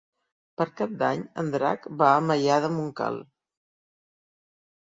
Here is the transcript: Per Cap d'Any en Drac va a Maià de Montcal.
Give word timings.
Per 0.61 0.65
Cap 0.79 0.95
d'Any 1.01 1.21
en 1.43 1.51
Drac 1.55 1.85
va 2.01 2.07
a 2.13 2.25
Maià 2.31 2.57
de 2.65 2.73
Montcal. 2.79 3.23